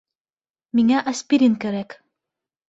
[0.79, 1.95] Миңә аспирин кәрәк